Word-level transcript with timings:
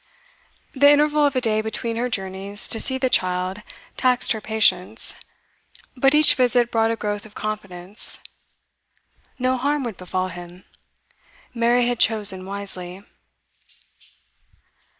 The 0.73 0.89
interval 0.91 1.27
of 1.27 1.35
a 1.35 1.41
day 1.41 1.61
between 1.61 1.95
her 1.95 2.09
journeys 2.09 2.67
to 2.69 2.79
see 2.79 2.97
the 2.97 3.07
child 3.07 3.61
taxed 3.97 4.31
her 4.31 4.41
patience; 4.41 5.13
but 5.95 6.15
each 6.15 6.33
visit 6.33 6.71
brought 6.71 6.89
a 6.89 6.95
growth 6.95 7.23
of 7.23 7.35
confidence. 7.35 8.19
No 9.37 9.57
harm 9.57 9.83
would 9.83 9.97
befall 9.97 10.29
him: 10.29 10.65
Mary 11.53 11.85
had 11.85 11.99
chosen 11.99 12.47
wisely. 12.47 13.03